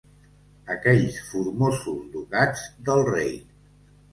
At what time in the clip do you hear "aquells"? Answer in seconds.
0.75-1.19